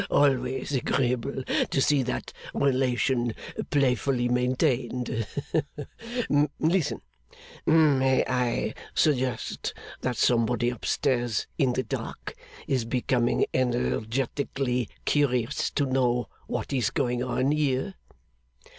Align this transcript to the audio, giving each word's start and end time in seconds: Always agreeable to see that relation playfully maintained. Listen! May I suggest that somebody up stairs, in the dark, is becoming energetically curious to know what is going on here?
Always 0.09 0.71
agreeable 0.71 1.43
to 1.69 1.79
see 1.79 2.01
that 2.01 2.33
relation 2.55 3.35
playfully 3.69 4.29
maintained. 4.29 5.27
Listen! 6.57 7.01
May 7.67 8.25
I 8.25 8.73
suggest 8.95 9.75
that 10.01 10.17
somebody 10.17 10.71
up 10.71 10.85
stairs, 10.85 11.45
in 11.59 11.73
the 11.73 11.83
dark, 11.83 12.33
is 12.65 12.83
becoming 12.83 13.45
energetically 13.53 14.89
curious 15.05 15.69
to 15.69 15.85
know 15.85 16.29
what 16.47 16.73
is 16.73 16.89
going 16.89 17.21
on 17.23 17.51
here? 17.51 17.93